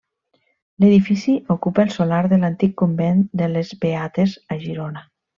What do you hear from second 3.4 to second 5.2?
de les Beates, a Girona.